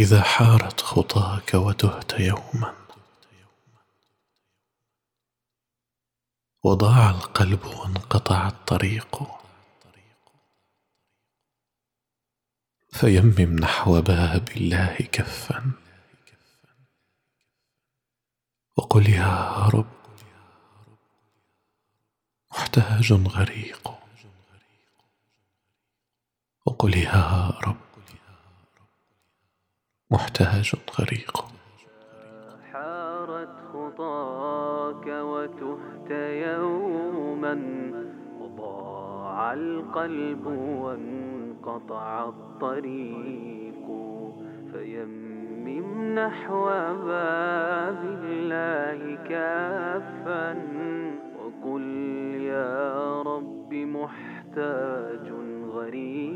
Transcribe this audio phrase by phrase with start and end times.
[0.00, 2.74] إذا حارت خطاك وتهت يوما.
[6.64, 9.22] وضاع القلب وانقطع الطريق.
[12.92, 15.72] فيمم نحو باب الله كفا.
[18.76, 20.00] وقل يا رب
[22.52, 23.90] محتاج غريق.
[26.66, 27.89] وقل يا رب
[30.12, 31.44] محتاج غريق.
[32.72, 37.54] حارت خطاك وتهت يوما
[38.40, 40.46] وضاع القلب
[40.82, 43.86] وانقطع الطريق.
[44.72, 46.64] فيمم نحو
[47.06, 50.48] باب الله كافا
[51.38, 51.86] وقل
[52.40, 55.32] يا رب محتاج
[55.74, 56.29] غريب